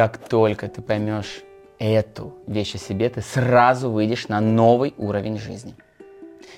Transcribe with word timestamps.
как 0.00 0.16
только 0.16 0.66
ты 0.66 0.80
поймешь 0.80 1.42
эту 1.78 2.32
вещь 2.46 2.74
о 2.74 2.78
себе, 2.78 3.10
ты 3.10 3.20
сразу 3.20 3.90
выйдешь 3.90 4.28
на 4.28 4.40
новый 4.40 4.94
уровень 4.96 5.36
жизни. 5.36 5.74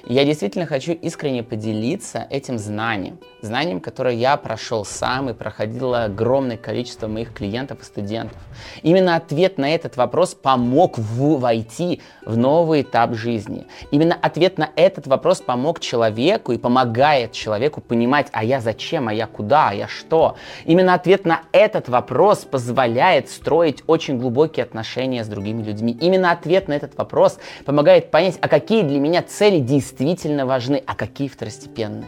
И 0.07 0.15
я 0.15 0.25
действительно 0.25 0.67
хочу 0.67 0.93
искренне 0.93 1.43
поделиться 1.43 2.27
этим 2.31 2.59
знанием. 2.59 3.19
Знанием, 3.41 3.81
которое 3.81 4.15
я 4.15 4.37
прошел 4.37 4.85
сам 4.85 5.31
и 5.31 5.33
проходило 5.33 6.05
огромное 6.05 6.57
количество 6.57 7.07
моих 7.07 7.33
клиентов 7.33 7.81
и 7.81 7.85
студентов. 7.85 8.39
Именно 8.83 9.17
ответ 9.17 9.59
на 9.59 9.73
этот 9.75 9.97
вопрос 9.97 10.35
помог 10.35 10.99
в, 10.99 11.39
войти 11.39 12.01
в 12.25 12.37
новый 12.37 12.83
этап 12.83 13.15
жизни. 13.15 13.67
Именно 13.91 14.17
ответ 14.21 14.59
на 14.59 14.71
этот 14.77 15.07
вопрос 15.07 15.41
помог 15.41 15.81
человеку 15.81 16.53
и 16.53 16.59
помогает 16.59 17.33
человеку 17.33 17.81
понимать, 17.81 18.29
а 18.33 18.45
я 18.45 18.61
зачем, 18.61 19.09
а 19.09 19.15
я 19.15 19.27
куда, 19.27 19.71
а 19.71 19.75
я 19.75 19.89
что. 19.89 20.37
Именно 20.65 20.95
ответ 20.95 21.25
на 21.25 21.43
этот 21.53 21.89
вопрос 21.89 22.41
позволяет 22.41 23.29
строить 23.29 23.83
очень 23.87 24.19
глубокие 24.19 24.65
отношения 24.65 25.25
с 25.25 25.29
другими 25.29 25.63
людьми. 25.63 25.97
Именно 26.01 26.33
ответ 26.33 26.69
на 26.69 26.73
этот 26.75 26.97
вопрос 26.97 27.39
помогает 27.65 28.11
понять, 28.11 28.39
а 28.41 28.49
какие 28.49 28.83
для 28.83 28.99
меня 28.99 29.23
цели 29.23 29.59
действительно 29.59 29.82
действительно 29.83 30.47
важны, 30.47 30.83
а 30.87 30.95
какие 30.95 31.29
второстепенны. 31.29 32.07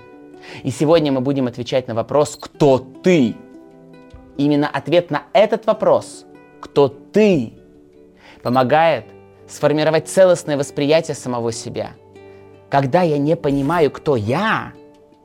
И 0.62 0.70
сегодня 0.70 1.10
мы 1.10 1.20
будем 1.20 1.46
отвечать 1.46 1.88
на 1.88 1.95
вопрос 1.95 2.37
«Кто 2.41 2.78
ты?». 2.78 3.34
Именно 4.37 4.69
ответ 4.69 5.10
на 5.10 5.24
этот 5.33 5.66
вопрос 5.66 6.24
«Кто 6.60 6.88
ты?» 6.88 7.52
помогает 8.42 9.06
сформировать 9.48 10.09
целостное 10.09 10.56
восприятие 10.56 11.14
самого 11.14 11.50
себя. 11.52 11.91
Когда 12.70 13.02
я 13.02 13.19
не 13.19 13.37
понимаю, 13.37 13.91
кто 13.91 14.16
я, 14.16 14.72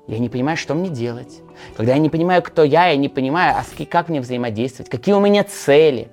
я 0.07 0.17
не 0.17 0.29
понимаю, 0.29 0.57
что 0.57 0.73
мне 0.73 0.89
делать. 0.89 1.41
Когда 1.77 1.93
я 1.93 1.99
не 1.99 2.09
понимаю, 2.09 2.41
кто 2.41 2.63
я, 2.63 2.87
я 2.87 2.95
не 2.95 3.09
понимаю, 3.09 3.55
а 3.57 3.85
как 3.85 4.09
мне 4.09 4.21
взаимодействовать, 4.21 4.89
какие 4.89 5.13
у 5.13 5.19
меня 5.19 5.43
цели. 5.43 6.09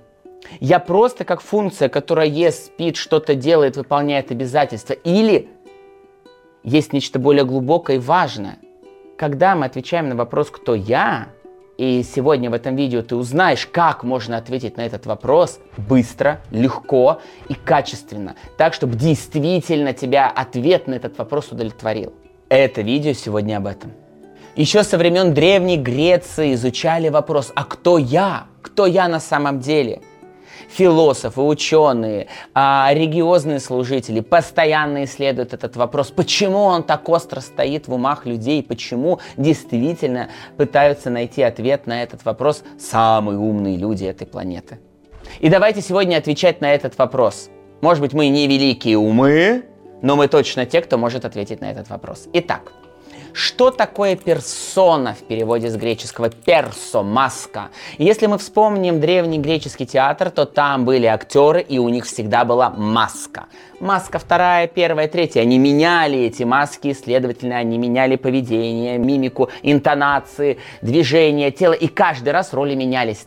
Я 0.61 0.79
просто 0.79 1.25
как 1.25 1.41
функция, 1.41 1.89
которая 1.89 2.27
ест, 2.27 2.67
спит, 2.67 2.97
что-то 2.97 3.35
делает, 3.35 3.77
выполняет 3.77 4.31
обязательства. 4.31 4.93
Или 4.93 5.49
есть 6.67 6.93
нечто 6.93 7.19
более 7.19 7.45
глубокое 7.45 7.97
и 7.97 8.01
важное. 8.01 8.59
Когда 9.17 9.55
мы 9.55 9.65
отвечаем 9.65 10.11
на 10.11 10.17
вопрос 10.17 10.51
«Кто 10.51 10.75
я?», 10.75 11.29
и 11.79 12.03
сегодня 12.03 12.51
в 12.51 12.55
этом 12.55 12.75
видео 12.75 13.03
ты 13.03 13.17
узнаешь, 13.17 13.67
как 13.67 14.03
можно 14.03 14.37
ответить 14.37 14.77
на 14.77 14.83
этот 14.85 15.07
вопрос 15.07 15.61
быстро, 15.77 16.41
легко 16.51 17.21
и 17.49 17.55
качественно, 17.55 18.35
так, 18.59 18.75
чтобы 18.75 18.97
действительно 18.97 19.93
тебя 19.93 20.29
ответ 20.29 20.89
на 20.89 20.95
этот 20.95 21.17
вопрос 21.19 21.53
удовлетворил. 21.53 22.13
Это 22.49 22.81
видео 22.83 23.13
сегодня 23.13 23.59
об 23.59 23.67
этом. 23.67 23.93
Еще 24.57 24.83
со 24.83 24.99
времен 24.99 25.35
Древней 25.35 25.77
Греции 25.77 26.55
изучали 26.55 27.11
вопрос, 27.11 27.53
а 27.55 27.65
кто 27.65 27.99
я? 27.99 28.47
Кто 28.63 28.87
я 28.87 29.07
на 29.07 29.21
самом 29.21 29.61
деле? 29.61 30.01
Философы, 30.69 31.41
ученые, 31.41 32.29
а, 32.55 32.91
религиозные 32.93 33.61
служители 33.61 34.21
постоянно 34.21 35.05
исследуют 35.05 35.55
этот 35.55 35.77
вопрос, 35.77 36.11
почему 36.11 36.61
он 36.61 36.83
так 36.83 37.09
остро 37.09 37.41
стоит 37.41 37.89
в 37.89 37.95
умах 37.95 38.27
людей, 38.27 38.63
почему 38.63 39.21
действительно 39.37 40.29
пытаются 40.57 41.11
найти 41.11 41.43
ответ 41.43 41.87
на 41.87 42.03
этот 42.03 42.25
вопрос 42.25 42.63
самые 42.79 43.39
умные 43.39 43.77
люди 43.77 44.05
этой 44.05 44.27
планеты. 44.27 44.79
И 45.41 45.49
давайте 45.49 45.83
сегодня 45.83 46.17
отвечать 46.17 46.61
на 46.61 46.75
этот 46.75 46.97
вопрос. 46.99 47.51
Может 47.81 48.01
быть, 48.01 48.13
мы 48.13 48.29
не 48.29 48.47
великие 48.47 48.97
умы, 48.97 49.65
но 50.03 50.17
мы 50.17 50.29
точно 50.29 50.67
те, 50.67 50.81
кто 50.81 50.99
может 50.99 51.25
ответить 51.25 51.61
на 51.61 51.71
этот 51.71 51.89
вопрос. 51.91 52.29
Итак, 52.33 52.73
что 53.37 53.71
такое 53.71 54.17
персона 54.17 55.13
в 55.13 55.23
переводе 55.23 55.69
с 55.69 55.77
греческого 55.77 56.31
персо, 56.31 57.03
маска? 57.03 57.69
Если 57.99 58.27
мы 58.29 58.39
вспомним 58.39 58.99
древний 58.99 59.39
греческий 59.39 59.85
театр, 59.85 60.31
то 60.31 60.47
там 60.47 60.87
были 60.87 61.05
актеры, 61.05 61.61
и 61.61 61.79
у 61.79 61.91
них 61.91 62.07
всегда 62.07 62.47
была 62.47 62.71
маска. 62.71 63.45
Маска 63.79 64.19
вторая, 64.19 64.67
первая, 64.69 65.07
третья. 65.07 65.43
Они 65.43 65.59
меняли 65.59 66.21
эти 66.21 66.45
маски, 66.45 66.95
следовательно, 66.95 67.59
они 67.59 67.77
меняли 67.77 68.17
поведение, 68.17 68.97
мимику, 68.97 69.51
интонации, 69.63 70.57
движение 70.81 71.51
тела, 71.51 71.75
и 71.75 71.89
каждый 71.89 72.31
раз 72.31 72.55
роли 72.55 72.75
менялись. 72.75 73.27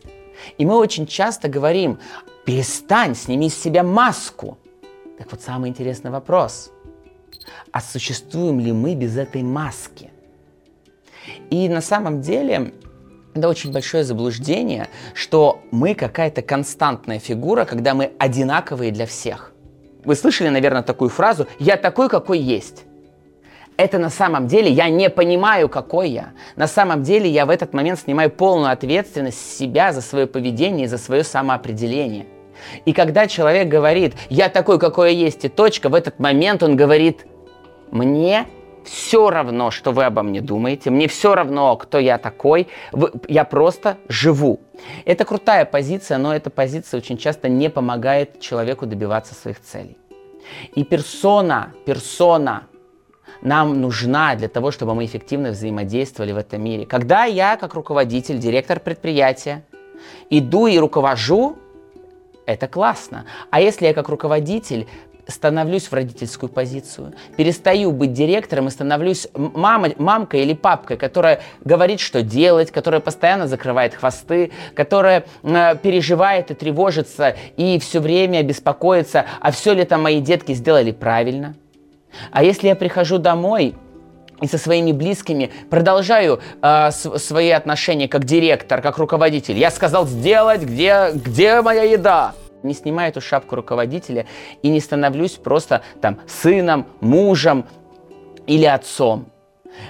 И 0.57 0.65
мы 0.65 0.75
очень 0.75 1.05
часто 1.05 1.49
говорим, 1.49 1.99
перестань, 2.45 3.13
сними 3.13 3.47
с 3.47 3.61
себя 3.61 3.83
маску. 3.83 4.57
Так 5.19 5.31
вот, 5.31 5.41
самый 5.43 5.69
интересный 5.69 6.09
вопрос– 6.09 6.71
а 7.71 7.81
существуем 7.81 8.59
ли 8.59 8.71
мы 8.71 8.95
без 8.95 9.17
этой 9.17 9.43
маски? 9.43 10.09
И 11.49 11.69
на 11.69 11.81
самом 11.81 12.21
деле 12.21 12.73
это 13.33 13.47
очень 13.47 13.71
большое 13.71 14.03
заблуждение, 14.03 14.87
что 15.13 15.61
мы 15.71 15.95
какая-то 15.95 16.41
константная 16.41 17.19
фигура, 17.19 17.65
когда 17.65 17.93
мы 17.93 18.11
одинаковые 18.17 18.91
для 18.91 19.05
всех. 19.05 19.53
Вы 20.03 20.15
слышали, 20.15 20.49
наверное, 20.49 20.81
такую 20.81 21.09
фразу 21.09 21.47
«я 21.59 21.77
такой, 21.77 22.09
какой 22.09 22.39
есть». 22.39 22.85
Это 23.77 23.97
на 23.97 24.09
самом 24.09 24.47
деле 24.47 24.69
я 24.69 24.89
не 24.89 25.09
понимаю, 25.09 25.69
какой 25.69 26.09
я. 26.09 26.33
На 26.57 26.67
самом 26.67 27.01
деле 27.01 27.29
я 27.29 27.45
в 27.45 27.49
этот 27.49 27.73
момент 27.73 27.99
снимаю 27.99 28.29
полную 28.29 28.73
ответственность 28.73 29.39
с 29.39 29.57
себя 29.57 29.93
за 29.93 30.01
свое 30.01 30.27
поведение 30.27 30.85
и 30.85 30.89
за 30.89 30.97
свое 30.97 31.23
самоопределение. 31.23 32.25
И 32.83 32.91
когда 32.91 33.25
человек 33.27 33.69
говорит 33.69 34.15
«я 34.29 34.49
такой, 34.49 34.79
какой 34.79 35.13
я 35.13 35.19
есть» 35.25 35.45
и 35.45 35.47
точка, 35.47 35.87
в 35.87 35.95
этот 35.95 36.19
момент 36.19 36.61
он 36.61 36.75
говорит 36.75 37.25
мне 37.91 38.47
все 38.83 39.29
равно, 39.29 39.71
что 39.71 39.91
вы 39.91 40.03
обо 40.05 40.23
мне 40.23 40.41
думаете, 40.41 40.89
мне 40.89 41.07
все 41.07 41.35
равно, 41.35 41.75
кто 41.77 41.99
я 41.99 42.17
такой, 42.17 42.67
вы, 42.91 43.11
я 43.27 43.43
просто 43.43 43.97
живу. 44.07 44.59
Это 45.05 45.25
крутая 45.25 45.65
позиция, 45.65 46.17
но 46.17 46.33
эта 46.33 46.49
позиция 46.49 46.99
очень 46.99 47.17
часто 47.17 47.49
не 47.49 47.69
помогает 47.69 48.39
человеку 48.39 48.85
добиваться 48.85 49.35
своих 49.35 49.61
целей. 49.61 49.97
И 50.73 50.83
персона, 50.83 51.73
персона 51.85 52.63
нам 53.41 53.79
нужна 53.79 54.35
для 54.35 54.47
того, 54.47 54.71
чтобы 54.71 54.95
мы 54.95 55.05
эффективно 55.05 55.51
взаимодействовали 55.51 56.31
в 56.31 56.37
этом 56.37 56.63
мире. 56.63 56.85
Когда 56.85 57.25
я, 57.25 57.57
как 57.57 57.73
руководитель, 57.73 58.37
директор 58.37 58.79
предприятия, 58.79 59.63
иду 60.29 60.67
и 60.67 60.77
руковожу, 60.77 61.57
это 62.45 62.67
классно. 62.67 63.25
А 63.51 63.61
если 63.61 63.85
я 63.85 63.93
как 63.93 64.09
руководитель 64.09 64.87
становлюсь 65.29 65.87
в 65.87 65.93
родительскую 65.93 66.49
позицию, 66.49 67.13
перестаю 67.37 67.91
быть 67.91 68.13
директором 68.13 68.67
и 68.67 68.71
становлюсь 68.71 69.27
мамой, 69.33 69.95
мамкой 69.97 70.41
или 70.41 70.53
папкой, 70.53 70.97
которая 70.97 71.41
говорит, 71.63 71.99
что 71.99 72.21
делать, 72.21 72.71
которая 72.71 72.99
постоянно 72.99 73.47
закрывает 73.47 73.93
хвосты, 73.93 74.51
которая 74.75 75.25
э, 75.43 75.75
переживает 75.81 76.51
и 76.51 76.53
тревожится 76.53 77.35
и 77.57 77.79
все 77.79 77.99
время 77.99 78.43
беспокоится, 78.43 79.25
а 79.39 79.51
все 79.51 79.73
ли 79.73 79.85
там 79.85 80.03
мои 80.03 80.19
детки 80.19 80.53
сделали 80.53 80.91
правильно. 80.91 81.55
А 82.31 82.43
если 82.43 82.67
я 82.67 82.75
прихожу 82.75 83.17
домой 83.17 83.75
и 84.41 84.47
со 84.47 84.57
своими 84.57 84.91
близкими 84.91 85.51
продолжаю 85.69 86.39
э, 86.61 86.91
свои 86.91 87.49
отношения 87.49 88.07
как 88.07 88.25
директор, 88.25 88.81
как 88.81 88.97
руководитель, 88.97 89.57
я 89.57 89.69
сказал 89.69 90.07
сделать, 90.07 90.61
где, 90.61 91.11
где 91.13 91.61
моя 91.61 91.83
еда? 91.83 92.33
Не 92.63 92.73
снимаю 92.73 93.09
эту 93.09 93.21
шапку 93.21 93.55
руководителя 93.55 94.25
и 94.61 94.69
не 94.69 94.79
становлюсь 94.79 95.33
просто 95.33 95.81
там 96.01 96.19
сыном, 96.27 96.87
мужем 97.01 97.65
или 98.47 98.65
отцом. 98.65 99.27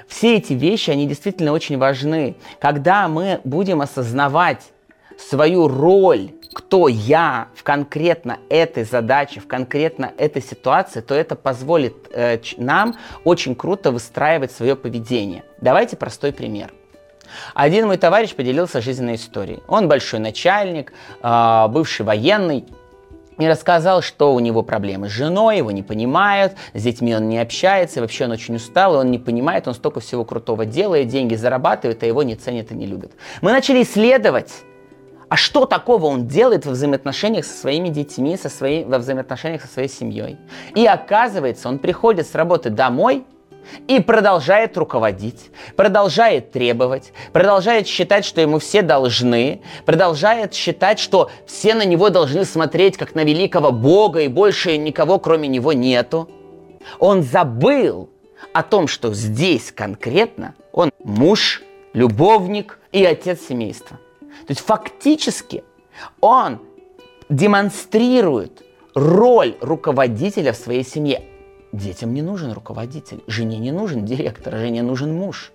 Все 0.08 0.38
эти 0.38 0.54
вещи, 0.54 0.92
они 0.92 1.08
действительно 1.08 1.54
очень 1.54 1.78
важны. 1.78 2.36
Когда 2.60 3.08
мы 3.08 3.40
будем 3.44 3.82
осознавать 3.82 4.72
свою 5.18 5.68
роль, 5.68 6.32
кто 6.54 6.88
я 6.88 7.48
в 7.56 7.64
конкретно 7.64 8.40
этой 8.50 8.84
задаче, 8.84 9.40
в 9.40 9.48
конкретно 9.48 10.12
этой 10.18 10.42
ситуации, 10.42 11.02
то 11.02 11.14
это 11.14 11.36
позволит 11.36 11.96
э, 12.12 12.40
нам 12.58 12.96
очень 13.24 13.56
круто 13.56 13.92
выстраивать 13.92 14.52
свое 14.52 14.76
поведение. 14.76 15.44
Давайте 15.62 15.96
простой 15.96 16.34
пример. 16.34 16.72
Один 17.54 17.88
мой 17.88 17.98
товарищ 17.98 18.34
поделился 18.36 18.82
жизненной 18.82 19.16
историей. 19.16 19.60
Он 19.68 19.88
большой 19.88 20.20
начальник, 20.20 20.94
а, 21.22 21.68
бывший 21.68 22.06
военный, 22.06 22.66
и 23.40 23.48
рассказал, 23.48 24.02
что 24.02 24.34
у 24.36 24.40
него 24.40 24.64
проблемы 24.64 25.08
с 25.08 25.12
женой, 25.12 25.58
его 25.58 25.72
не 25.72 25.82
понимают, 25.82 26.54
с 26.74 26.84
детьми 26.84 27.16
он 27.16 27.30
не 27.30 27.40
общается, 27.40 28.02
вообще 28.02 28.26
он 28.26 28.32
очень 28.32 28.56
устал, 28.56 28.96
и 28.96 28.98
он 28.98 29.12
не 29.12 29.18
понимает, 29.18 29.68
он 29.68 29.74
столько 29.74 30.02
всего 30.02 30.26
крутого 30.26 30.66
делает, 30.66 31.08
деньги 31.08 31.36
зарабатывает, 31.36 32.04
а 32.04 32.06
его 32.06 32.22
не 32.24 32.36
ценят 32.36 32.72
и 32.72 32.76
не 32.76 32.86
любят. 32.86 33.14
Мы 33.42 33.52
начали 33.52 33.82
исследовать, 33.82 34.52
а 35.30 35.38
что 35.38 35.66
такого 35.66 36.08
он 36.08 36.28
делает 36.28 36.66
во 36.66 36.74
взаимоотношениях 36.74 37.46
со 37.46 37.54
своими 37.54 37.88
детьми, 37.88 38.36
со 38.36 38.50
своей, 38.50 38.84
во 38.84 38.98
взаимоотношениях 38.98 39.62
со 39.62 39.68
своей 39.68 39.90
семьей. 39.90 40.38
И 40.76 40.86
оказывается, 40.86 41.70
он 41.70 41.80
приходит 41.80 42.28
с 42.28 42.36
работы 42.36 42.70
домой– 42.70 43.24
и 43.88 44.00
продолжает 44.00 44.78
руководить, 44.78 45.52
продолжает 45.76 46.52
требовать, 46.52 47.14
продолжает 47.34 47.88
считать, 47.88 48.26
что 48.26 48.42
ему 48.42 48.60
все 48.60 48.82
должны, 48.82 49.62
продолжает 49.86 50.54
считать, 50.54 51.00
что 51.00 51.30
все 51.46 51.76
на 51.76 51.86
него 51.86 52.10
должны 52.10 52.46
смотреть 52.46 52.98
как 52.98 53.16
на 53.16 53.24
великого 53.24 53.72
Бога 53.72 54.22
и 54.22 54.28
больше 54.28 54.78
никого 54.78 55.20
кроме 55.20 55.48
него 55.48 55.74
нету. 55.74 56.30
Он 57.00 57.24
забыл 57.24 58.10
о 58.54 58.64
том, 58.64 58.88
что 58.88 59.14
здесь 59.14 59.72
конкретно 59.72 60.56
он 60.72 60.92
муж, 61.04 61.62
любовник 61.94 62.80
и 62.92 63.04
отец 63.04 63.42
семейства. 63.48 63.98
То 64.48 64.52
есть 64.52 64.62
фактически 64.62 65.64
Он 66.22 66.60
демонстрирует 67.30 68.64
роль 68.96 69.56
руководителя 69.62 70.54
в 70.54 70.58
своей 70.58 70.86
семье. 70.86 71.24
Детям 71.72 72.14
не 72.14 72.22
нужен 72.22 72.52
руководитель, 72.52 73.22
жене 73.28 73.58
не 73.58 73.72
нужен 73.72 74.06
директор, 74.06 74.56
жене 74.58 74.82
нужен 74.82 75.14
муж. 75.14 75.52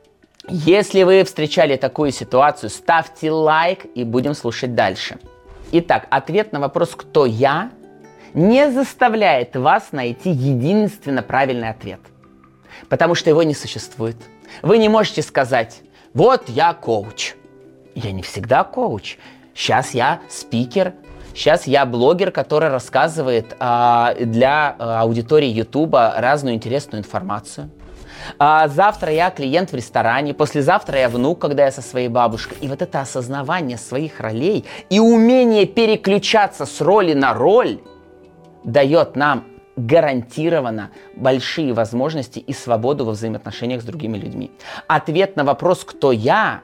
Если 0.48 1.02
вы 1.02 1.24
встречали 1.24 1.76
такую 1.76 2.12
ситуацию, 2.12 2.70
ставьте 2.70 3.30
лайк 3.30 3.86
и 3.94 4.04
будем 4.04 4.34
слушать 4.34 4.74
дальше. 4.74 5.18
Итак, 5.72 6.06
ответ 6.10 6.52
на 6.52 6.60
вопрос 6.60 6.90
«Кто 6.94 7.26
я?» 7.26 7.70
не 8.34 8.70
заставляет 8.70 9.56
вас 9.56 9.92
найти 9.92 10.30
единственно 10.30 11.22
правильный 11.22 11.70
ответ. 11.70 12.00
Потому 12.88 13.14
что 13.14 13.30
его 13.30 13.42
не 13.42 13.54
существует. 13.54 14.16
Вы 14.62 14.78
не 14.78 14.88
можете 14.88 15.22
сказать 15.22 15.82
«Вот 16.12 16.48
я 16.48 16.74
коуч». 16.74 17.34
Я 17.94 18.12
не 18.12 18.22
всегда 18.22 18.64
коуч. 18.64 19.16
Сейчас 19.54 19.94
я 19.94 20.20
спикер, 20.28 20.94
Сейчас 21.34 21.66
я 21.66 21.84
блогер, 21.84 22.30
который 22.30 22.68
рассказывает 22.68 23.56
а, 23.58 24.14
для 24.14 24.76
а, 24.78 25.00
аудитории 25.00 25.48
Ютуба 25.48 26.14
разную 26.16 26.54
интересную 26.54 27.00
информацию. 27.00 27.70
А, 28.38 28.68
завтра 28.68 29.12
я 29.12 29.30
клиент 29.30 29.72
в 29.72 29.74
ресторане, 29.74 30.32
послезавтра 30.32 30.98
я 30.98 31.08
внук, 31.08 31.40
когда 31.40 31.64
я 31.64 31.72
со 31.72 31.82
своей 31.82 32.08
бабушкой. 32.08 32.58
И 32.60 32.68
вот 32.68 32.82
это 32.82 33.00
осознавание 33.00 33.76
своих 33.76 34.20
ролей 34.20 34.64
и 34.90 35.00
умение 35.00 35.66
переключаться 35.66 36.66
с 36.66 36.80
роли 36.80 37.14
на 37.14 37.34
роль 37.34 37.80
дает 38.62 39.16
нам 39.16 39.44
гарантированно 39.76 40.90
большие 41.16 41.72
возможности 41.72 42.38
и 42.38 42.52
свободу 42.52 43.04
во 43.04 43.12
взаимоотношениях 43.12 43.82
с 43.82 43.84
другими 43.84 44.16
людьми. 44.16 44.52
Ответ 44.86 45.34
на 45.34 45.42
вопрос 45.42 45.84
«Кто 45.84 46.12
я?» 46.12 46.62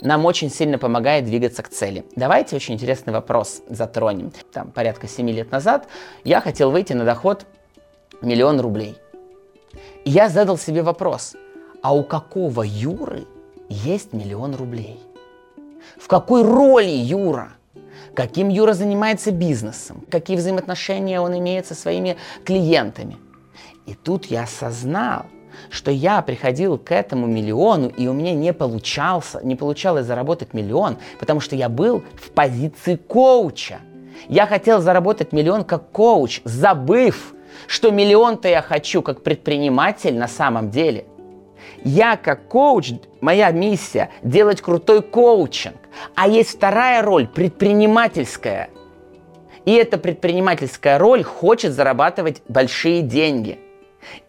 Нам 0.00 0.24
очень 0.24 0.50
сильно 0.50 0.78
помогает 0.78 1.24
двигаться 1.24 1.62
к 1.62 1.68
цели. 1.68 2.04
Давайте 2.16 2.56
очень 2.56 2.74
интересный 2.74 3.12
вопрос 3.12 3.62
затронем. 3.68 4.32
Там 4.52 4.70
порядка 4.70 5.08
7 5.08 5.28
лет 5.30 5.50
назад 5.50 5.88
я 6.24 6.40
хотел 6.40 6.70
выйти 6.70 6.92
на 6.92 7.04
доход 7.04 7.46
миллион 8.22 8.60
рублей. 8.60 8.96
И 10.04 10.10
я 10.10 10.28
задал 10.28 10.58
себе 10.58 10.82
вопрос, 10.82 11.36
а 11.82 11.94
у 11.94 12.02
какого 12.02 12.62
Юры 12.62 13.26
есть 13.68 14.12
миллион 14.12 14.54
рублей? 14.54 15.00
В 15.98 16.08
какой 16.08 16.42
роли 16.42 16.88
Юра? 16.88 17.52
Каким 18.14 18.48
Юра 18.48 18.72
занимается 18.72 19.30
бизнесом? 19.30 20.04
Какие 20.10 20.36
взаимоотношения 20.36 21.20
он 21.20 21.38
имеет 21.38 21.66
со 21.66 21.74
своими 21.74 22.16
клиентами? 22.44 23.18
И 23.86 23.94
тут 23.94 24.26
я 24.26 24.44
осознал, 24.44 25.26
что 25.70 25.90
я 25.90 26.22
приходил 26.22 26.78
к 26.78 26.92
этому 26.92 27.26
миллиону, 27.26 27.88
и 27.88 28.06
у 28.06 28.12
меня 28.12 28.32
не 28.34 28.52
получался, 28.52 29.40
не 29.44 29.56
получалось 29.56 30.06
заработать 30.06 30.54
миллион, 30.54 30.98
потому 31.18 31.40
что 31.40 31.56
я 31.56 31.68
был 31.68 32.02
в 32.14 32.30
позиции 32.30 32.96
коуча. 32.96 33.78
Я 34.28 34.46
хотел 34.46 34.80
заработать 34.80 35.32
миллион 35.32 35.64
как 35.64 35.90
коуч, 35.90 36.40
забыв, 36.44 37.34
что 37.66 37.90
миллион-то 37.90 38.48
я 38.48 38.62
хочу 38.62 39.02
как 39.02 39.22
предприниматель 39.22 40.16
на 40.16 40.28
самом 40.28 40.70
деле. 40.70 41.04
Я 41.84 42.16
как 42.16 42.48
коуч, 42.48 42.92
моя 43.20 43.50
миссия– 43.50 44.10
делать 44.22 44.60
крутой 44.60 45.02
коучинг. 45.02 45.76
А 46.14 46.28
есть 46.28 46.56
вторая 46.56 47.02
роль– 47.02 47.26
предпринимательская. 47.34 48.70
И 49.64 49.72
эта 49.72 49.98
предпринимательская 49.98 50.98
роль 50.98 51.22
хочет 51.22 51.72
зарабатывать 51.72 52.42
большие 52.48 53.02
деньги– 53.02 53.58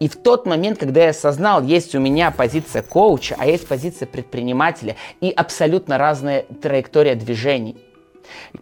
и 0.00 0.08
в 0.08 0.16
тот 0.16 0.46
момент, 0.46 0.78
когда 0.78 1.04
я 1.04 1.10
осознал, 1.10 1.62
есть 1.62 1.94
у 1.94 2.00
меня 2.00 2.30
позиция 2.30 2.82
коуча, 2.82 3.36
а 3.38 3.46
есть 3.46 3.66
позиция 3.66 4.06
предпринимателя 4.06 4.96
и 5.20 5.30
абсолютно 5.30 5.98
разная 5.98 6.44
траектория 6.62 7.14
движений. 7.14 7.76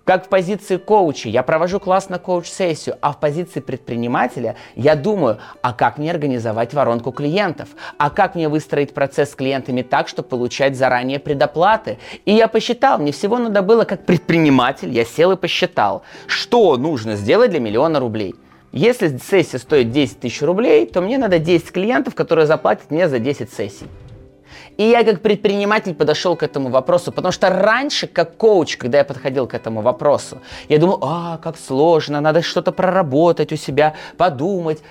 Как 0.04 0.26
в 0.26 0.28
позиции 0.28 0.76
коуча 0.76 1.28
я 1.28 1.42
провожу 1.42 1.80
классно 1.80 2.18
коуч-сессию, 2.18 2.96
а 3.00 3.12
в 3.12 3.20
позиции 3.20 3.60
предпринимателя 3.60 4.56
я 4.74 4.94
думаю, 4.94 5.38
а 5.62 5.72
как 5.72 5.98
мне 5.98 6.10
организовать 6.10 6.74
воронку 6.74 7.12
клиентов, 7.12 7.70
а 7.98 8.10
как 8.10 8.34
мне 8.34 8.48
выстроить 8.48 8.94
процесс 8.94 9.32
с 9.32 9.34
клиентами 9.34 9.82
так, 9.82 10.08
чтобы 10.08 10.28
получать 10.28 10.76
заранее 10.76 11.18
предоплаты. 11.18 11.98
И 12.24 12.32
я 12.32 12.48
посчитал, 12.48 12.98
мне 12.98 13.12
всего 13.12 13.38
надо 13.38 13.62
было 13.62 13.84
как 13.84 14.06
предприниматель, 14.06 14.92
я 14.92 15.04
сел 15.04 15.32
и 15.32 15.36
посчитал, 15.36 16.02
что 16.26 16.76
нужно 16.76 17.16
сделать 17.16 17.50
для 17.50 17.60
миллиона 17.60 18.00
рублей– 18.00 18.34
если 18.76 19.16
сессия 19.18 19.58
стоит 19.58 19.90
10 19.90 20.20
тысяч 20.20 20.42
рублей, 20.42 20.86
то 20.86 21.00
мне 21.00 21.18
надо 21.18 21.38
10 21.38 21.72
клиентов, 21.72 22.14
которые 22.14 22.46
заплатят 22.46 22.90
мне 22.90 23.08
за 23.08 23.18
10 23.18 23.52
сессий. 23.52 23.86
И 24.76 24.82
я 24.82 25.04
как 25.04 25.22
предприниматель 25.22 25.94
подошел 25.94 26.36
к 26.36 26.42
этому 26.42 26.68
вопросу, 26.68 27.10
потому 27.10 27.32
что 27.32 27.48
раньше, 27.48 28.06
как 28.06 28.36
коуч, 28.36 28.76
когда 28.76 28.98
я 28.98 29.04
подходил 29.04 29.46
к 29.46 29.54
этому 29.54 29.80
вопросу, 29.80 30.42
я 30.68 30.78
думал, 30.78 30.98
а, 31.02 31.38
как 31.38 31.56
сложно, 31.56 32.20
надо 32.20 32.42
что-то 32.42 32.72
проработать 32.72 33.52
у 33.52 33.56
себя, 33.56 33.94
подумать. 34.18 34.82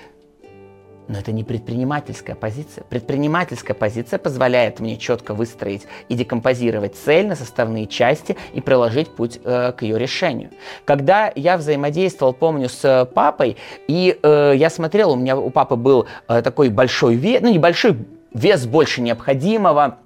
Но 1.08 1.18
это 1.18 1.30
не 1.30 1.44
предпринимательская 1.44 2.34
позиция. 2.34 2.84
Предпринимательская 2.84 3.74
позиция 3.74 4.18
позволяет 4.18 4.80
мне 4.80 4.96
четко 4.96 5.34
выстроить 5.34 5.86
и 6.08 6.14
декомпозировать 6.14 6.96
цель 6.96 7.28
на 7.28 7.36
составные 7.36 7.86
части 7.86 8.36
и 8.54 8.60
проложить 8.60 9.08
путь 9.14 9.38
э, 9.44 9.72
к 9.72 9.82
ее 9.82 9.98
решению. 9.98 10.50
Когда 10.84 11.30
я 11.36 11.56
взаимодействовал, 11.58 12.32
помню, 12.32 12.68
с 12.68 13.08
папой, 13.14 13.56
и 13.86 14.18
э, 14.20 14.52
я 14.56 14.68
смотрел, 14.68 15.12
у 15.12 15.16
меня 15.16 15.36
у 15.36 15.50
папы 15.50 15.76
был 15.76 16.06
э, 16.28 16.42
такой 16.42 16.70
большой 16.70 17.14
вес, 17.14 17.40
ну 17.40 17.52
небольшой 17.52 17.96
вес 18.34 18.66
больше 18.66 19.00
необходимого, 19.00 19.98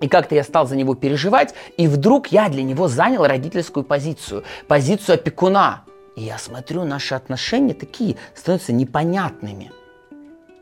и 0.00 0.08
как-то 0.08 0.34
я 0.34 0.44
стал 0.44 0.66
за 0.66 0.76
него 0.76 0.94
переживать, 0.94 1.54
и 1.78 1.86
вдруг 1.86 2.26
я 2.26 2.50
для 2.50 2.62
него 2.62 2.88
занял 2.88 3.26
родительскую 3.26 3.84
позицию, 3.84 4.44
позицию 4.68 5.14
опекуна. 5.14 5.84
И 6.16 6.22
я 6.22 6.36
смотрю, 6.36 6.84
наши 6.84 7.14
отношения 7.14 7.72
такие 7.72 8.16
становятся 8.34 8.74
непонятными– 8.74 9.72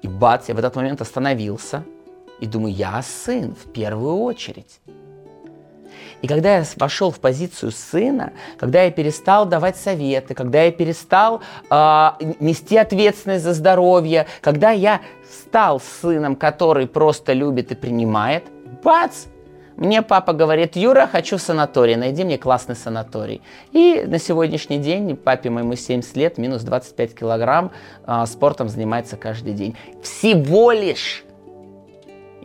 и 0.02 0.08
бац, 0.08 0.48
я 0.48 0.54
в 0.54 0.58
этот 0.58 0.76
момент 0.76 1.00
остановился 1.00 1.84
и 2.40 2.46
думаю, 2.46 2.74
я 2.74 3.00
сын 3.02 3.54
в 3.54 3.72
первую 3.72 4.18
очередь. 4.18 4.80
И 6.22 6.28
когда 6.28 6.58
я 6.58 6.64
вошел 6.76 7.10
в 7.10 7.18
позицию 7.18 7.72
сына, 7.72 8.32
когда 8.58 8.82
я 8.82 8.90
перестал 8.90 9.44
давать 9.44 9.76
советы, 9.76 10.34
когда 10.34 10.62
я 10.62 10.70
перестал 10.70 11.40
э, 11.68 12.10
нести 12.38 12.76
ответственность 12.76 13.44
за 13.44 13.54
здоровье, 13.54 14.26
когда 14.40 14.70
я 14.70 15.00
стал 15.28 15.80
сыном, 15.80 16.36
который 16.36 16.86
просто 16.86 17.32
любит 17.32 17.72
и 17.72 17.74
принимает, 17.74 18.44
бац, 18.84 19.26
мне 19.82 20.00
папа 20.02 20.32
говорит, 20.32 20.76
Юра, 20.76 21.08
хочу 21.10 21.38
санаторий, 21.38 21.96
найди 21.96 22.22
мне 22.22 22.38
классный 22.38 22.76
санаторий. 22.76 23.42
И 23.72 24.04
на 24.06 24.20
сегодняшний 24.20 24.78
день 24.78 25.16
папе 25.16 25.50
моему 25.50 25.74
70 25.74 26.16
лет, 26.16 26.38
минус 26.38 26.62
25 26.62 27.14
килограмм, 27.16 27.72
э, 28.06 28.24
спортом 28.26 28.68
занимается 28.68 29.16
каждый 29.16 29.54
день. 29.54 29.76
Всего 30.00 30.70
лишь 30.70 31.24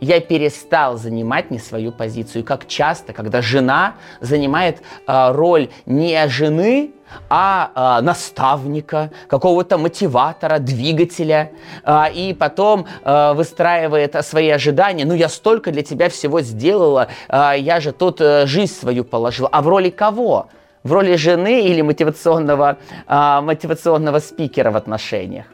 я 0.00 0.20
перестал 0.20 0.96
занимать 0.96 1.50
не 1.50 1.58
свою 1.58 1.92
позицию. 1.92 2.42
И 2.42 2.44
как 2.44 2.66
часто, 2.66 3.12
когда 3.12 3.42
жена 3.42 3.94
занимает 4.20 4.82
э, 5.06 5.32
роль 5.32 5.68
не 5.86 6.28
жены, 6.28 6.92
а 7.30 7.98
э, 8.00 8.04
наставника, 8.04 9.10
какого-то 9.28 9.78
мотиватора, 9.78 10.58
двигателя, 10.58 11.52
э, 11.84 12.12
и 12.14 12.34
потом 12.34 12.86
э, 13.04 13.32
выстраивает 13.34 14.14
свои 14.24 14.50
ожидания. 14.50 15.04
Ну, 15.04 15.14
я 15.14 15.28
столько 15.28 15.72
для 15.72 15.82
тебя 15.82 16.08
всего 16.08 16.40
сделала, 16.42 17.08
э, 17.28 17.54
я 17.58 17.80
же 17.80 17.92
тут 17.92 18.20
э, 18.20 18.46
жизнь 18.46 18.74
свою 18.74 19.04
положила. 19.04 19.48
А 19.50 19.62
в 19.62 19.68
роли 19.68 19.90
кого? 19.90 20.48
В 20.84 20.92
роли 20.92 21.16
жены 21.16 21.62
или 21.62 21.82
мотивационного, 21.82 22.76
э, 23.08 23.40
мотивационного 23.40 24.20
спикера 24.20 24.70
в 24.70 24.76
отношениях? 24.76 25.46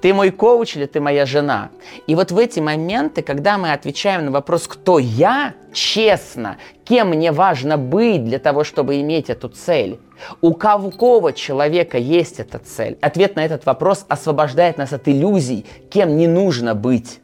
Ты 0.00 0.14
мой 0.14 0.30
коуч 0.30 0.76
или 0.76 0.86
ты 0.86 1.00
моя 1.00 1.26
жена? 1.26 1.70
И 2.06 2.14
вот 2.14 2.30
в 2.32 2.38
эти 2.38 2.60
моменты, 2.60 3.22
когда 3.22 3.58
мы 3.58 3.72
отвечаем 3.72 4.24
на 4.24 4.30
вопрос, 4.30 4.66
кто 4.66 4.98
я, 4.98 5.54
честно, 5.72 6.56
кем 6.84 7.10
мне 7.10 7.32
важно 7.32 7.76
быть 7.76 8.24
для 8.24 8.38
того, 8.38 8.64
чтобы 8.64 9.00
иметь 9.00 9.30
эту 9.30 9.48
цель, 9.48 9.98
у 10.40 10.54
какого 10.54 11.32
человека 11.32 11.98
есть 11.98 12.40
эта 12.40 12.58
цель, 12.58 12.98
ответ 13.00 13.36
на 13.36 13.44
этот 13.44 13.66
вопрос 13.66 14.04
освобождает 14.08 14.78
нас 14.78 14.92
от 14.92 15.08
иллюзий, 15.08 15.64
кем 15.90 16.16
не 16.16 16.26
нужно 16.26 16.74
быть 16.74 17.20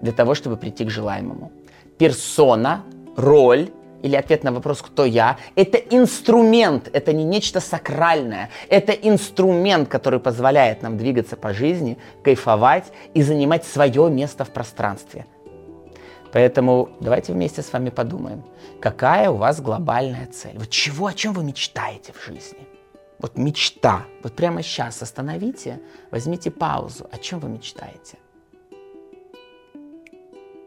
для 0.00 0.12
того, 0.12 0.34
чтобы 0.34 0.56
прийти 0.56 0.84
к 0.84 0.90
желаемому. 0.90 1.52
Персона, 1.98 2.82
роль, 3.16 3.70
или 4.04 4.16
ответ 4.16 4.44
на 4.44 4.52
вопрос 4.52 4.82
«Кто 4.82 5.06
я?»— 5.06 5.38
это 5.56 5.78
инструмент, 5.78 6.90
это 6.92 7.14
не 7.14 7.24
нечто 7.24 7.60
сакральное. 7.60 8.50
Это 8.68 8.92
инструмент, 8.92 9.88
который 9.88 10.20
позволяет 10.20 10.82
нам 10.82 10.98
двигаться 10.98 11.36
по 11.36 11.54
жизни, 11.54 11.96
кайфовать 12.22 12.92
и 13.14 13.22
занимать 13.22 13.64
свое 13.64 14.10
место 14.10 14.44
в 14.44 14.50
пространстве. 14.50 15.24
Поэтому 16.32 16.90
давайте 17.00 17.32
вместе 17.32 17.62
с 17.62 17.72
вами 17.72 17.88
подумаем, 17.88 18.44
какая 18.78 19.30
у 19.30 19.36
вас 19.36 19.62
глобальная 19.62 20.26
цель? 20.26 20.58
Вот 20.58 20.68
чего, 20.68 21.06
о 21.06 21.14
чем 21.14 21.32
вы 21.32 21.42
мечтаете 21.42 22.12
в 22.12 22.22
жизни? 22.26 22.68
Вот 23.18 23.38
мечта. 23.38 24.04
Вот 24.22 24.34
прямо 24.34 24.62
сейчас 24.62 25.00
остановите, 25.00 25.80
возьмите 26.10 26.50
паузу. 26.50 27.06
О 27.10 27.16
чем 27.16 27.38
вы 27.38 27.48
мечтаете? 27.48 28.18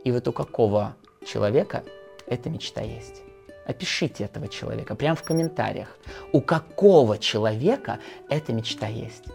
И 0.03 0.11
вот 0.11 0.27
у 0.27 0.31
какого 0.31 0.95
человека 1.23 1.83
эта 2.25 2.49
мечта 2.49 2.81
есть? 2.81 3.26
Опишите 3.67 4.23
этого 4.23 4.47
человека 4.47 4.95
прямо 4.95 5.15
в 5.17 5.23
комментариях. 5.23 5.89
У 6.31 6.39
какого 6.39 7.17
человека 7.17 7.99
эта 8.29 8.53
мечта 8.53 8.87
есть? 8.87 9.25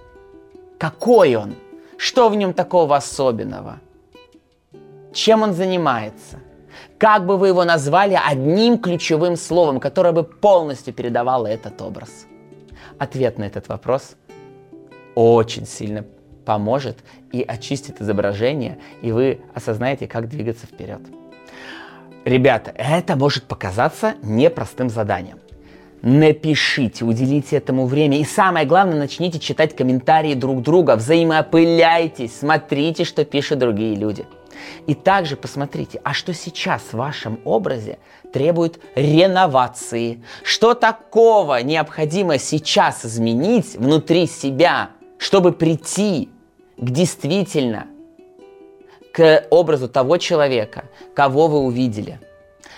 Какой 0.79 1.37
он? 1.37 1.55
Что 1.99 2.31
в 2.31 2.35
нем 2.35 2.55
такого 2.55 2.97
особенного? 2.97 3.81
Чем 5.13 5.43
он 5.43 5.53
занимается? 5.53 6.39
Как 6.97 7.27
бы 7.27 7.37
вы 7.37 7.49
его 7.49 7.65
назвали 7.65 8.19
одним 8.27 8.79
ключевым 8.79 9.37
словом, 9.37 9.79
которое 9.79 10.13
бы 10.13 10.25
полностью 10.25 10.95
передавало 10.95 11.47
этот 11.47 11.83
образ? 11.83 12.27
Ответ 12.99 13.37
на 13.37 13.45
этот 13.45 13.69
вопрос 13.69 14.17
очень 15.15 15.67
сильно 15.67 16.07
поможет 16.47 16.99
и 17.33 17.43
очистит 17.43 18.01
изображение, 18.01 18.79
и 19.03 19.13
вы 19.13 19.43
осознаете, 19.55 20.09
как 20.09 20.31
двигаться 20.31 20.67
вперед. 20.67 21.03
Ребята, 22.25 22.73
это 22.77 23.17
может 23.17 23.45
показаться 23.45 24.15
непростым 24.23 24.89
заданием. 24.89 25.39
Напишите, 26.03 27.05
уделите 27.05 27.57
этому 27.57 27.87
время. 27.87 28.19
И 28.19 28.25
самое 28.25 28.67
главное, 28.67 28.99
начните 28.99 29.39
читать 29.39 29.75
комментарии 29.75 30.35
друг 30.35 30.63
друга, 30.63 30.97
взаимоопыляйтесь, 30.97 32.39
смотрите, 32.39 33.05
что 33.05 33.25
пишут 33.25 33.59
другие 33.59 33.95
люди. 33.95 34.27
И 34.87 34.95
также 34.95 35.37
посмотрите, 35.37 36.01
а 36.05 36.13
что 36.13 36.33
сейчас 36.35 36.83
в 36.83 36.95
вашем 36.95 37.41
образе 37.45 37.99
требует 38.33 38.81
реновации? 38.95 40.23
Что 40.45 40.75
такого 40.75 41.61
необходимо 41.63 42.39
сейчас 42.39 43.05
изменить 43.05 43.77
внутри 43.77 44.27
себя, 44.27 44.91
чтобы 45.19 45.53
прийти 45.53 46.29
к 46.77 46.91
действительно 46.91 47.87
к 49.13 49.45
образу 49.51 49.89
того 49.89 50.17
человека, 50.17 50.85
кого 51.15 51.49
вы 51.49 51.59
увидели. 51.59 52.19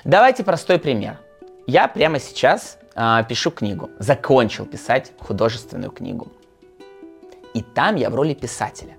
Давайте 0.04 0.44
простой 0.44 0.78
пример. 0.78 1.18
Я 1.66 1.88
прямо 1.88 2.18
сейчас 2.18 2.78
э, 2.94 3.22
пишу 3.28 3.50
книгу, 3.50 3.90
закончил 3.98 4.66
писать 4.66 5.12
художественную 5.18 5.90
книгу. 5.90 6.28
И 7.54 7.62
там 7.62 7.96
я 7.96 8.10
в 8.10 8.14
роли 8.14 8.34
писателя. 8.34 8.96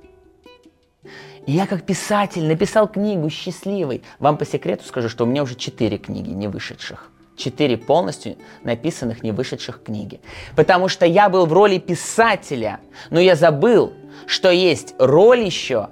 И 1.45 1.51
я 1.51 1.67
как 1.67 1.83
писатель 1.83 2.47
написал 2.47 2.87
книгу 2.87 3.29
счастливый. 3.29 4.01
Вам 4.17 4.37
по 4.37 4.45
секрету 4.45 4.85
скажу, 4.85 5.09
что 5.09 5.25
у 5.25 5.27
меня 5.27 5.43
уже 5.43 5.55
четыре 5.55 5.97
книги 5.97 6.29
не 6.29 6.47
вышедших. 6.47 7.11
Четыре 7.37 7.77
полностью 7.77 8.37
написанных, 8.63 9.21
не 9.21 9.31
вышедших 9.31 9.83
книги. 9.83 10.21
Потому 10.55 10.87
что 10.87 11.05
я 11.05 11.29
был 11.29 11.45
в 11.45 11.53
роли 11.53 11.77
писателя, 11.77 12.79
но 13.09 13.19
я 13.19 13.35
забыл, 13.35 13.93
что 14.25 14.49
есть 14.49 14.95
роль 14.97 15.41
еще 15.41 15.89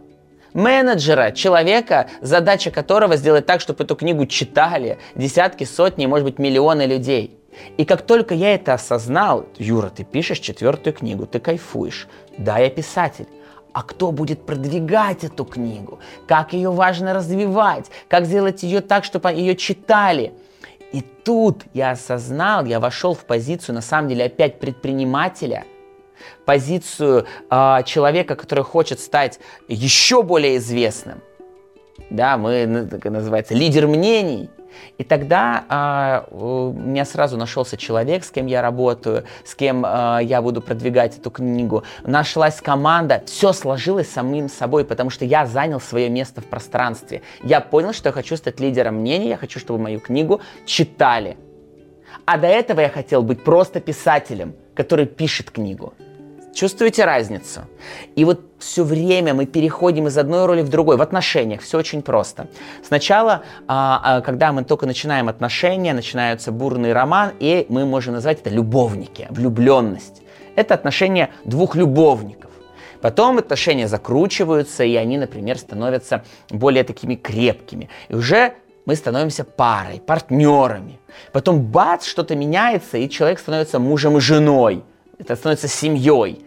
менеджера, 0.54 1.32
человека, 1.32 2.08
задача 2.22 2.72
которого 2.72 3.16
сделать 3.16 3.46
так, 3.46 3.62
чтобы 3.62 3.84
эту 3.84 3.96
книгу 3.96 4.26
читали 4.26 4.98
десятки, 5.16 5.64
сотни, 5.64 6.06
может 6.06 6.26
быть, 6.26 6.40
миллионы 6.40 6.84
людей. 6.84 7.38
И 7.78 7.86
как 7.86 8.02
только 8.02 8.34
я 8.34 8.56
это 8.56 8.74
осознал, 8.74 9.46
Юра, 9.58 9.90
ты 9.90 10.04
пишешь 10.04 10.40
четвертую 10.40 10.94
книгу, 10.94 11.26
ты 11.26 11.40
кайфуешь. 11.40 12.08
Да, 12.38 12.58
я 12.58 12.70
писатель. 12.70 13.28
А 13.74 13.84
кто 13.84 14.12
будет 14.12 14.46
продвигать 14.46 15.24
эту 15.24 15.46
книгу? 15.46 16.00
Как 16.28 16.54
ее 16.54 16.72
важно 16.72 17.14
развивать? 17.14 17.90
Как 18.08 18.26
сделать 18.26 18.64
ее 18.64 18.82
так, 18.82 19.04
чтобы 19.04 19.32
ее 19.32 19.56
читали? 19.56 20.34
И 20.92 21.02
тут 21.02 21.64
я 21.74 21.92
осознал, 21.92 22.66
я 22.66 22.80
вошел 22.80 23.16
в 23.16 23.26
позицию, 23.26 23.76
на 23.76 23.82
самом 23.82 24.10
деле, 24.10 24.26
опять 24.26 24.60
предпринимателя– 24.60 25.66
позицию 26.46 27.26
э, 27.50 27.84
человека, 27.86 28.36
который 28.36 28.64
хочет 28.64 29.00
стать 29.00 29.40
еще 29.68 30.24
более 30.24 30.58
известным. 30.58 31.22
Да, 32.10 32.38
мы, 32.38 32.66
ну, 32.68 32.88
так 32.88 33.06
называется, 33.06 33.54
лидер 33.54 33.88
мнений. 33.88 34.50
И 34.98 35.04
тогда 35.04 35.66
а, 35.70 36.26
у 36.32 36.72
меня 36.72 37.06
сразу 37.06 37.38
нашелся 37.38 37.78
человек, 37.78 38.24
с 38.24 38.32
кем 38.32 38.48
я 38.48 38.62
работаю, 38.62 39.26
с 39.44 39.56
кем 39.56 39.84
а, 39.86 40.20
я 40.20 40.42
буду 40.42 40.62
продвигать 40.62 41.18
эту 41.18 41.32
книгу. 41.32 41.84
Нашлась 42.04 42.62
команда, 42.62 43.24
все 43.26 43.54
сложилось 43.54 44.10
самим 44.10 44.50
собой, 44.50 44.86
потому 44.86 45.10
что 45.10 45.26
я 45.26 45.46
занял 45.46 45.80
свое 45.80 46.10
место 46.10 46.42
в 46.42 46.46
пространстве. 46.46 47.22
Я 47.44 47.62
понял, 47.62 47.94
что 47.94 48.10
я 48.10 48.14
хочу 48.14 48.38
стать 48.38 48.60
лидером 48.60 48.96
мнений, 48.96 49.30
я 49.30 49.38
хочу, 49.38 49.60
чтобы 49.60 49.80
мою 49.80 50.00
книгу 50.00 50.42
читали. 50.66 51.38
А 52.26 52.38
до 52.38 52.48
этого 52.48 52.80
я 52.82 52.90
хотел 52.90 53.24
быть 53.24 53.44
просто 53.44 53.80
писателем, 53.80 54.56
который 54.76 55.06
пишет 55.06 55.52
книгу. 55.52 55.94
Чувствуете 56.54 57.06
разницу? 57.06 57.62
И 58.16 58.26
вот 58.26 58.42
все 58.60 58.84
время 58.84 59.34
мы 59.34 59.48
переходим 59.48 60.08
из 60.08 60.18
одной 60.20 60.46
роли 60.46 60.62
в 60.62 60.70
другой. 60.70 60.98
В 60.98 61.02
отношениях 61.02 61.62
все 61.62 61.80
очень 61.80 62.04
просто. 62.04 62.48
Сначала, 62.84 63.42
а, 63.68 64.02
а, 64.04 64.22
когда 64.22 64.52
мы 64.52 64.64
только 64.64 64.86
начинаем 64.86 65.30
отношения, 65.30 65.94
начинается 65.94 66.52
бурный 66.52 66.94
роман, 66.94 67.32
и 67.40 67.66
мы 67.70 67.86
можем 67.86 68.14
назвать 68.14 68.42
это 68.42 68.52
любовники, 68.52 69.28
влюбленность. 69.32 70.22
Это 70.56 70.76
отношения 70.76 71.32
двух 71.44 71.76
любовников. 71.76 72.52
Потом 73.02 73.40
отношения 73.40 73.88
закручиваются, 73.88 74.84
и 74.84 74.96
они, 74.96 75.18
например, 75.18 75.58
становятся 75.58 76.24
более 76.50 76.84
такими 76.84 77.16
крепкими. 77.16 77.90
И 78.10 78.16
уже 78.16 78.54
мы 78.86 78.96
становимся 78.96 79.44
парой, 79.44 80.00
партнерами. 80.00 81.00
Потом 81.32 81.62
бац, 81.62 82.06
что-то 82.06 82.36
меняется, 82.36 82.98
и 82.98 83.10
человек 83.10 83.40
становится 83.40 83.80
мужем 83.80 84.18
и 84.18 84.20
женой– 84.20 84.84
это 85.20 85.36
становится 85.36 85.68
семьей. 85.68 86.46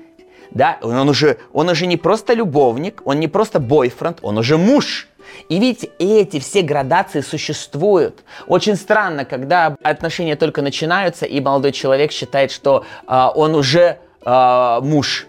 Да, 0.50 0.78
он 0.82 1.08
уже, 1.08 1.38
он 1.52 1.68
уже 1.68 1.86
не 1.86 1.96
просто 1.96 2.32
любовник, 2.34 3.02
он 3.04 3.20
не 3.20 3.28
просто 3.28 3.58
бойфренд, 3.60 4.18
он 4.22 4.38
уже 4.38 4.56
муж. 4.56 5.08
И 5.48 5.58
видите, 5.58 5.90
эти 5.98 6.38
все 6.38 6.62
градации 6.62 7.20
существуют. 7.20 8.22
Очень 8.46 8.76
странно, 8.76 9.24
когда 9.24 9.76
отношения 9.82 10.36
только 10.36 10.62
начинаются, 10.62 11.26
и 11.26 11.40
молодой 11.40 11.72
человек 11.72 12.12
считает, 12.12 12.52
что 12.52 12.84
э, 13.06 13.28
он 13.34 13.54
уже 13.54 13.98
э, 14.24 14.80
муж. 14.82 15.26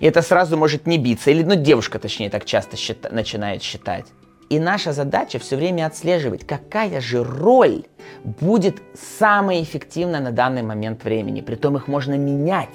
И 0.00 0.06
это 0.06 0.22
сразу 0.22 0.56
может 0.56 0.86
не 0.86 0.96
биться. 0.96 1.30
Или, 1.30 1.42
ну, 1.42 1.54
девушка, 1.54 1.98
точнее, 1.98 2.30
так 2.30 2.44
часто 2.44 2.76
счита- 2.76 3.12
начинает 3.12 3.62
считать. 3.62 4.06
И 4.48 4.58
наша 4.58 4.92
задача 4.92 5.38
все 5.38 5.56
время 5.56 5.86
отслеживать, 5.86 6.46
какая 6.46 7.00
же 7.00 7.22
роль 7.22 7.84
будет 8.24 8.82
самая 8.94 9.62
эффективная 9.62 10.20
на 10.20 10.32
данный 10.32 10.62
момент 10.62 11.04
времени. 11.04 11.42
Притом 11.42 11.76
их 11.76 11.86
можно 11.86 12.14
менять. 12.14 12.74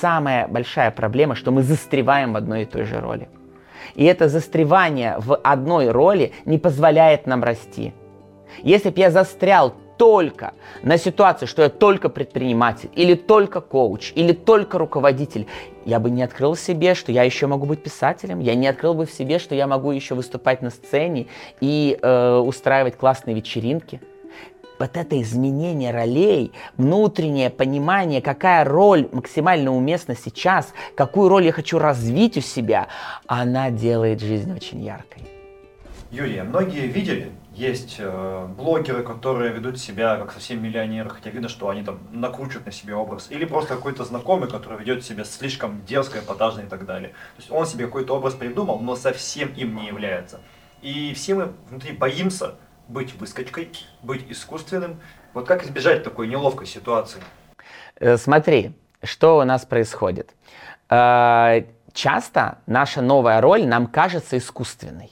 Самая 0.00 0.48
большая 0.48 0.90
проблема, 0.90 1.34
что 1.34 1.50
мы 1.50 1.62
застреваем 1.62 2.32
в 2.32 2.36
одной 2.36 2.62
и 2.62 2.64
той 2.64 2.84
же 2.84 3.00
роли. 3.00 3.28
И 3.94 4.04
это 4.04 4.28
застревание 4.28 5.16
в 5.18 5.36
одной 5.36 5.90
роли 5.90 6.32
не 6.46 6.58
позволяет 6.58 7.26
нам 7.26 7.44
расти. 7.44 7.92
Если 8.62 8.88
бы 8.88 8.98
я 9.00 9.10
застрял 9.10 9.74
только 10.00 10.54
на 10.82 10.96
ситуации, 10.96 11.44
что 11.44 11.60
я 11.60 11.68
только 11.68 12.08
предприниматель, 12.08 12.88
или 12.94 13.14
только 13.14 13.60
коуч, 13.60 14.14
или 14.14 14.32
только 14.32 14.78
руководитель, 14.78 15.46
я 15.84 16.00
бы 16.00 16.08
не 16.08 16.22
открыл 16.22 16.54
в 16.54 16.58
себе, 16.58 16.94
что 16.94 17.12
я 17.12 17.22
еще 17.22 17.46
могу 17.46 17.66
быть 17.66 17.82
писателем, 17.82 18.40
я 18.40 18.54
не 18.54 18.66
открыл 18.66 18.94
бы 18.94 19.04
в 19.04 19.10
себе, 19.10 19.38
что 19.38 19.54
я 19.54 19.66
могу 19.66 19.90
еще 19.90 20.14
выступать 20.14 20.62
на 20.62 20.70
сцене 20.70 21.26
и 21.60 21.98
э, 22.00 22.36
устраивать 22.38 22.96
классные 22.96 23.36
вечеринки. 23.36 24.00
Вот 24.78 24.96
это 24.96 25.20
изменение 25.20 25.90
ролей, 25.90 26.52
внутреннее 26.78 27.50
понимание, 27.50 28.22
какая 28.22 28.64
роль 28.64 29.06
максимально 29.12 29.76
уместна 29.76 30.16
сейчас, 30.16 30.72
какую 30.94 31.28
роль 31.28 31.44
я 31.44 31.52
хочу 31.52 31.78
развить 31.78 32.38
у 32.38 32.40
себя, 32.40 32.88
она 33.26 33.70
делает 33.70 34.20
жизнь 34.20 34.50
очень 34.50 34.82
яркой. 34.82 35.24
Юлия, 36.10 36.42
многие 36.42 36.86
видели, 36.86 37.30
есть 37.60 37.96
э, 37.98 38.46
блогеры, 38.56 39.02
которые 39.02 39.52
ведут 39.52 39.78
себя 39.78 40.16
как 40.16 40.32
совсем 40.32 40.62
миллионеры, 40.62 41.10
хотя 41.10 41.30
видно, 41.30 41.48
что 41.48 41.68
они 41.68 41.84
там 41.84 41.98
накручивают 42.10 42.66
на 42.66 42.72
себе 42.72 42.94
образ. 42.94 43.28
Или 43.30 43.44
просто 43.44 43.74
какой-то 43.76 44.04
знакомый, 44.04 44.48
который 44.48 44.78
ведет 44.78 45.04
себя 45.04 45.24
слишком 45.24 45.84
дерзко, 45.84 46.20
эпатажно 46.20 46.62
и 46.62 46.66
так 46.66 46.86
далее. 46.86 47.10
То 47.10 47.38
есть 47.38 47.50
он 47.50 47.66
себе 47.66 47.84
какой-то 47.84 48.16
образ 48.16 48.34
придумал, 48.34 48.78
но 48.80 48.96
совсем 48.96 49.52
им 49.52 49.76
не 49.76 49.88
является. 49.88 50.40
И 50.80 51.12
все 51.12 51.34
мы 51.34 51.52
внутри 51.68 51.92
боимся 51.92 52.54
быть 52.88 53.14
выскочкой, 53.14 53.70
быть 54.02 54.24
искусственным. 54.30 54.98
Вот 55.34 55.46
как 55.46 55.62
избежать 55.64 56.02
такой 56.02 56.28
неловкой 56.28 56.66
ситуации? 56.66 57.20
Э, 57.96 58.16
смотри, 58.16 58.72
что 59.02 59.38
у 59.38 59.44
нас 59.44 59.66
происходит. 59.66 60.34
Э, 60.88 61.64
часто 61.92 62.58
наша 62.66 63.02
новая 63.02 63.42
роль 63.42 63.66
нам 63.66 63.86
кажется 63.86 64.38
искусственной. 64.38 65.10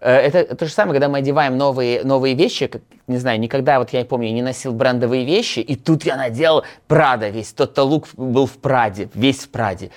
Э, 0.00 0.16
это 0.16 0.56
то 0.56 0.66
же 0.66 0.72
самое, 0.72 0.94
когда 0.94 1.08
мы 1.08 1.18
одеваем 1.18 1.56
новые, 1.56 2.04
новые 2.04 2.34
вещи, 2.34 2.66
как, 2.66 2.82
не 3.06 3.18
знаю, 3.18 3.40
никогда, 3.40 3.78
вот 3.78 3.92
я 3.92 4.04
помню, 4.04 4.32
не 4.32 4.42
носил 4.42 4.72
брендовые 4.72 5.24
вещи, 5.24 5.60
и 5.60 5.76
тут 5.76 6.04
я 6.04 6.16
надел 6.16 6.64
Прада 6.86 7.28
весь, 7.28 7.52
тот-то 7.52 7.82
лук 7.82 8.08
был 8.14 8.46
в 8.46 8.58
Праде, 8.58 9.08
весь 9.14 9.40
в 9.40 9.50
Праде. 9.50 9.90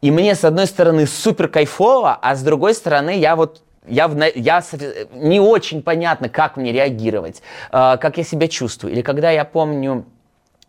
И 0.00 0.10
мне, 0.10 0.34
с 0.34 0.44
одной 0.44 0.66
стороны, 0.66 1.06
супер 1.06 1.48
кайфово, 1.48 2.18
а 2.20 2.34
с 2.34 2.42
другой 2.42 2.74
стороны, 2.74 3.18
я 3.18 3.36
вот 3.36 3.62
я, 3.86 4.08
в, 4.08 4.18
я 4.34 4.62
не 5.14 5.40
очень 5.40 5.82
понятно, 5.82 6.28
как 6.28 6.56
мне 6.56 6.72
реагировать, 6.72 7.42
э, 7.70 7.96
как 7.98 8.16
я 8.16 8.24
себя 8.24 8.48
чувствую. 8.48 8.92
Или 8.92 9.02
когда 9.02 9.30
я 9.30 9.44
помню, 9.44 10.06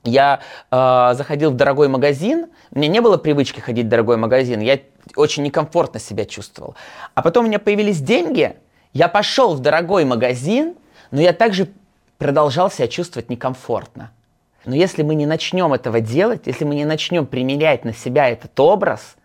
я 0.05 0.39
э, 0.71 1.13
заходил 1.15 1.51
в 1.51 1.55
дорогой 1.55 1.87
магазин, 1.87 2.47
мне 2.71 2.87
не 2.87 3.01
было 3.01 3.17
привычки 3.17 3.59
ходить 3.59 3.85
в 3.85 3.89
дорогой 3.89 4.17
магазин, 4.17 4.59
я 4.59 4.79
очень 5.15 5.43
некомфортно 5.43 5.99
себя 5.99 6.25
чувствовал. 6.25 6.75
А 7.13 7.21
потом 7.21 7.45
у 7.45 7.47
меня 7.47 7.59
появились 7.59 7.99
деньги, 7.99 8.55
я 8.93 9.07
пошел 9.07 9.55
в 9.55 9.59
дорогой 9.59 10.05
магазин, 10.05 10.75
но 11.11 11.21
я 11.21 11.33
также 11.33 11.69
продолжал 12.17 12.71
себя 12.71 12.87
чувствовать 12.87 13.29
некомфортно. 13.29 14.11
Но 14.65 14.75
если 14.75 15.03
мы 15.03 15.15
не 15.15 15.25
начнем 15.25 15.73
этого 15.73 15.99
делать, 15.99 16.43
если 16.45 16.65
мы 16.65 16.75
не 16.75 16.85
начнем 16.85 17.25
применять 17.25 17.85
на 17.85 17.93
себя 17.93 18.29
этот 18.29 18.59
образ, 18.59 19.15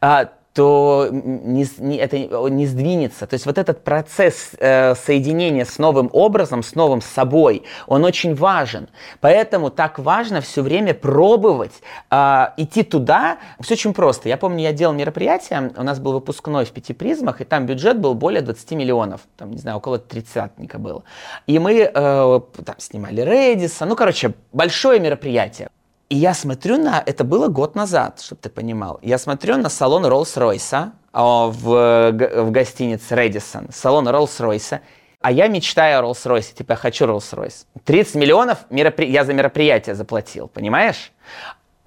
а, 0.00 0.30
то 0.58 1.08
не, 1.12 1.64
не, 1.78 1.98
это 1.98 2.18
не 2.18 2.66
сдвинется. 2.66 3.28
То 3.28 3.34
есть 3.34 3.46
вот 3.46 3.58
этот 3.58 3.84
процесс 3.84 4.50
э, 4.58 4.96
соединения 4.96 5.64
с 5.64 5.78
новым 5.78 6.10
образом, 6.12 6.64
с 6.64 6.74
новым 6.74 7.00
собой, 7.00 7.62
он 7.86 8.04
очень 8.04 8.34
важен. 8.34 8.88
Поэтому 9.20 9.70
так 9.70 10.00
важно 10.00 10.40
все 10.40 10.62
время 10.62 10.94
пробовать 10.94 11.74
э, 12.10 12.46
идти 12.56 12.82
туда. 12.82 13.38
Все 13.60 13.74
очень 13.74 13.94
просто. 13.94 14.28
Я 14.28 14.36
помню, 14.36 14.64
я 14.64 14.72
делал 14.72 14.94
мероприятие, 14.94 15.70
у 15.76 15.84
нас 15.84 16.00
был 16.00 16.14
выпускной 16.14 16.64
в 16.64 16.72
пяти 16.72 16.92
призмах, 16.92 17.40
и 17.40 17.44
там 17.44 17.64
бюджет 17.64 18.00
был 18.00 18.14
более 18.14 18.42
20 18.42 18.72
миллионов, 18.72 19.20
там, 19.36 19.52
не 19.52 19.58
знаю, 19.58 19.76
около 19.76 20.00
30 20.00 20.50
было. 20.74 21.04
И 21.46 21.60
мы 21.60 21.82
э, 21.82 21.90
там 21.94 22.74
снимали 22.78 23.20
Редиса, 23.20 23.86
ну, 23.86 23.94
короче, 23.94 24.34
большое 24.52 24.98
мероприятие. 24.98 25.68
И 26.08 26.16
я 26.16 26.32
смотрю 26.32 26.78
на... 26.78 27.02
Это 27.04 27.22
было 27.22 27.48
год 27.48 27.74
назад, 27.74 28.20
чтобы 28.20 28.40
ты 28.40 28.48
понимал. 28.48 28.98
Я 29.02 29.18
смотрю 29.18 29.58
на 29.58 29.68
салон 29.68 30.06
Роллс-Ройса 30.06 30.92
в, 31.12 31.52
в 31.52 32.50
гостинице 32.50 33.14
Редисон. 33.14 33.68
Салон 33.70 34.08
Роллс-Ройса. 34.08 34.80
А 35.20 35.30
я 35.32 35.48
мечтаю 35.48 35.98
о 35.98 36.02
Роллс-Ройсе. 36.02 36.54
Типа, 36.54 36.72
я 36.72 36.76
хочу 36.76 37.04
Роллс-Ройс. 37.04 37.66
30 37.84 38.14
миллионов 38.14 38.58
меропри... 38.70 39.10
я 39.10 39.24
за 39.24 39.34
мероприятие 39.34 39.94
заплатил, 39.94 40.48
понимаешь? 40.48 41.12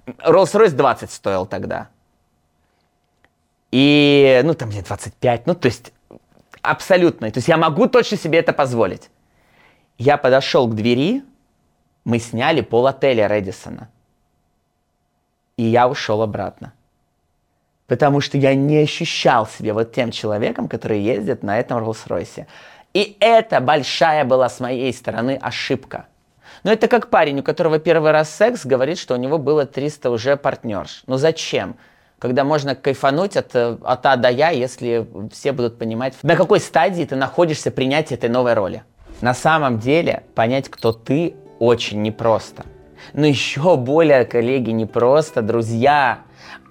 Роллс-Ройс 0.06 0.70
20 0.70 1.10
стоил 1.10 1.46
тогда. 1.46 1.88
И, 3.72 4.40
ну, 4.44 4.54
там 4.54 4.68
мне 4.68 4.82
25. 4.82 5.46
Ну, 5.46 5.56
то 5.56 5.66
есть, 5.66 5.92
абсолютно. 6.60 7.28
То 7.32 7.38
есть, 7.38 7.48
я 7.48 7.56
могу 7.56 7.88
точно 7.88 8.16
себе 8.18 8.38
это 8.38 8.52
позволить. 8.52 9.10
Я 9.98 10.16
подошел 10.16 10.68
к 10.68 10.76
двери, 10.76 11.24
мы 12.04 12.20
сняли 12.20 12.60
пол 12.60 12.86
отеля 12.86 13.26
Редисона. 13.26 13.88
И 15.62 15.64
я 15.64 15.88
ушел 15.88 16.22
обратно. 16.22 16.72
Потому 17.86 18.20
что 18.20 18.36
я 18.36 18.52
не 18.56 18.78
ощущал 18.78 19.46
себя 19.46 19.74
вот 19.74 19.92
тем 19.92 20.10
человеком, 20.10 20.66
который 20.66 21.00
ездит 21.00 21.44
на 21.44 21.60
этом 21.60 21.78
Роллс-Ройсе. 21.78 22.46
И 22.94 23.16
это 23.20 23.60
большая 23.60 24.24
была 24.24 24.48
с 24.48 24.58
моей 24.58 24.92
стороны 24.92 25.38
ошибка. 25.40 26.06
Но 26.64 26.72
это 26.72 26.88
как 26.88 27.10
парень, 27.10 27.38
у 27.38 27.42
которого 27.44 27.78
первый 27.78 28.10
раз 28.10 28.28
секс, 28.28 28.66
говорит, 28.66 28.98
что 28.98 29.14
у 29.14 29.18
него 29.18 29.38
было 29.38 29.64
300 29.64 30.10
уже 30.10 30.36
партнерш. 30.36 31.04
Ну 31.06 31.16
зачем? 31.16 31.76
Когда 32.18 32.42
можно 32.42 32.74
кайфануть 32.74 33.36
от, 33.36 33.54
от 33.54 34.06
А 34.06 34.16
до 34.16 34.30
Я, 34.30 34.50
если 34.50 35.06
все 35.30 35.52
будут 35.52 35.78
понимать, 35.78 36.14
на 36.24 36.34
какой 36.34 36.58
стадии 36.58 37.04
ты 37.04 37.14
находишься 37.14 37.70
принятия 37.70 38.16
этой 38.16 38.30
новой 38.30 38.54
роли. 38.54 38.82
На 39.20 39.32
самом 39.32 39.78
деле 39.78 40.24
понять, 40.34 40.68
кто 40.68 40.92
ты, 40.92 41.36
очень 41.60 42.02
непросто. 42.02 42.64
Но 43.12 43.26
еще 43.26 43.76
более, 43.76 44.24
коллеги, 44.24 44.70
не 44.70 44.86
просто 44.86 45.42
друзья, 45.42 46.20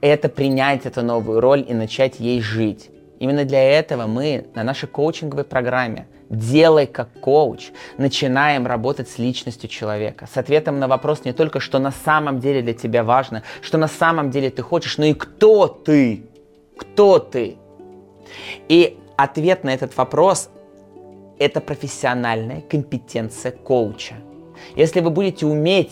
это 0.01 0.29
принять 0.29 0.85
эту 0.85 1.03
новую 1.03 1.39
роль 1.39 1.65
и 1.67 1.73
начать 1.73 2.19
ей 2.19 2.41
жить. 2.41 2.89
Именно 3.19 3.45
для 3.45 3.61
этого 3.61 4.07
мы 4.07 4.47
на 4.55 4.63
нашей 4.63 4.87
коучинговой 4.89 5.43
программе 5.43 6.07
«Делай 6.29 6.87
как 6.87 7.09
коуч» 7.19 7.69
начинаем 7.97 8.65
работать 8.65 9.09
с 9.09 9.19
личностью 9.19 9.69
человека, 9.69 10.27
с 10.31 10.37
ответом 10.37 10.79
на 10.79 10.87
вопрос 10.87 11.23
не 11.23 11.33
только, 11.33 11.59
что 11.59 11.77
на 11.77 11.91
самом 11.91 12.39
деле 12.39 12.61
для 12.63 12.73
тебя 12.73 13.03
важно, 13.03 13.43
что 13.61 13.77
на 13.77 13.87
самом 13.87 14.31
деле 14.31 14.49
ты 14.49 14.63
хочешь, 14.63 14.97
но 14.97 15.05
и 15.05 15.13
кто 15.13 15.67
ты, 15.67 16.23
кто 16.77 17.19
ты. 17.19 17.57
И 18.69 18.97
ответ 19.17 19.63
на 19.63 19.71
этот 19.71 19.95
вопрос– 19.97 20.49
это 21.37 21.61
профессиональная 21.61 22.61
компетенция 22.61 23.51
коуча. 23.51 24.15
Если 24.75 24.99
вы 24.99 25.09
будете 25.09 25.45
уметь 25.45 25.91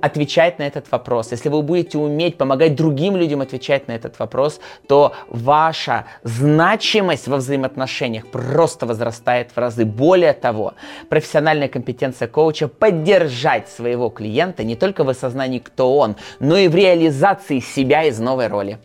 отвечать 0.00 0.58
на 0.58 0.64
этот 0.64 0.90
вопрос, 0.90 1.32
если 1.32 1.48
вы 1.48 1.62
будете 1.62 1.98
уметь 1.98 2.38
помогать 2.38 2.74
другим 2.74 3.16
людям 3.16 3.40
отвечать 3.40 3.88
на 3.88 3.92
этот 3.92 4.18
вопрос, 4.18 4.60
то 4.88 5.12
ваша 5.28 6.06
значимость 6.22 7.28
во 7.28 7.36
взаимоотношениях 7.36 8.26
просто 8.26 8.86
возрастает 8.86 9.50
в 9.54 9.58
разы. 9.58 9.84
Более 9.84 10.32
того, 10.32 10.74
профессиональная 11.08 11.68
компетенция 11.68 12.28
коуча 12.28 12.68
поддержать 12.68 13.68
своего 13.68 14.08
клиента 14.08 14.64
не 14.64 14.76
только 14.76 15.04
в 15.04 15.08
осознании, 15.08 15.58
кто 15.58 15.96
он, 15.96 16.16
но 16.38 16.56
и 16.56 16.68
в 16.68 16.74
реализации 16.74 17.60
себя 17.60 18.04
из 18.04 18.18
новой 18.18 18.48
роли. 18.48 18.78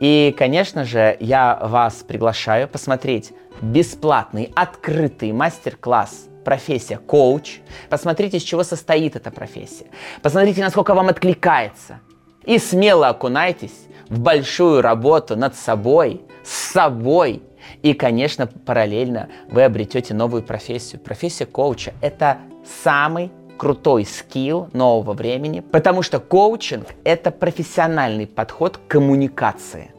И, 0.00 0.34
конечно 0.38 0.84
же, 0.84 1.16
я 1.20 1.58
вас 1.60 1.96
приглашаю 2.06 2.68
посмотреть 2.68 3.32
бесплатный, 3.60 4.52
открытый 4.54 5.32
мастер-класс 5.32 6.28
профессия 6.48 6.96
коуч. 6.96 7.58
Посмотрите, 7.90 8.38
из 8.38 8.42
чего 8.42 8.62
состоит 8.62 9.16
эта 9.16 9.30
профессия. 9.30 9.84
Посмотрите, 10.22 10.62
насколько 10.62 10.94
вам 10.94 11.10
откликается. 11.10 12.00
И 12.42 12.56
смело 12.56 13.08
окунайтесь 13.08 13.86
в 14.08 14.18
большую 14.18 14.80
работу 14.80 15.36
над 15.36 15.54
собой, 15.54 16.22
с 16.42 16.72
собой. 16.72 17.42
И, 17.82 17.92
конечно, 17.92 18.46
параллельно 18.46 19.28
вы 19.50 19.62
обретете 19.62 20.14
новую 20.14 20.42
профессию. 20.42 21.02
Профессия 21.02 21.44
коуча– 21.44 21.92
это 22.00 22.38
самый 22.82 23.30
крутой 23.58 24.06
скилл 24.06 24.70
нового 24.72 25.12
времени, 25.12 25.60
потому 25.60 26.00
что 26.00 26.18
коучинг– 26.18 26.86
это 27.04 27.30
профессиональный 27.30 28.26
подход 28.26 28.78
к 28.78 28.86
коммуникации. 28.88 29.90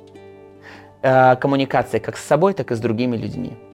Э, 1.03 1.35
коммуникации 1.35 1.99
как 1.99 2.17
с 2.17 2.25
собой, 2.25 2.55
так 2.55 2.71
и 2.71 2.75
с 2.75 2.79
другими 2.79 3.17
людьми. 3.17 3.53